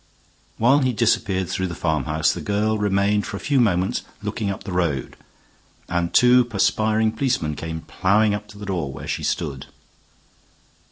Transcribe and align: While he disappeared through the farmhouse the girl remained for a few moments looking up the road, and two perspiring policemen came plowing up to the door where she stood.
While 0.57 0.79
he 0.79 0.93
disappeared 0.93 1.47
through 1.47 1.67
the 1.67 1.75
farmhouse 1.75 2.31
the 2.33 2.41
girl 2.41 2.79
remained 2.79 3.27
for 3.27 3.37
a 3.37 3.39
few 3.39 3.59
moments 3.59 4.01
looking 4.23 4.49
up 4.49 4.63
the 4.63 4.71
road, 4.71 5.15
and 5.87 6.11
two 6.11 6.43
perspiring 6.43 7.11
policemen 7.11 7.55
came 7.55 7.81
plowing 7.81 8.33
up 8.33 8.47
to 8.47 8.57
the 8.57 8.65
door 8.65 8.91
where 8.91 9.07
she 9.07 9.21
stood. 9.21 9.67